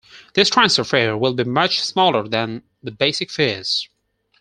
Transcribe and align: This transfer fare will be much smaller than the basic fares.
This 0.33 0.49
transfer 0.49 0.83
fare 0.83 1.15
will 1.15 1.35
be 1.35 1.43
much 1.43 1.79
smaller 1.79 2.27
than 2.27 2.63
the 2.81 2.89
basic 2.89 3.29
fares. 3.29 3.87